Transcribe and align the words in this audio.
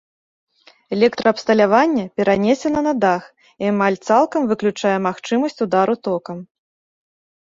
Электраабсталяванне 0.95 2.03
перанесена 2.21 2.81
на 2.87 2.93
дах 3.03 3.23
і 3.51 3.63
амаль 3.75 3.99
цалкам 4.07 4.41
выключае 4.53 4.97
магчымасць 5.07 5.61
удару 5.67 5.95
токам. 6.09 6.37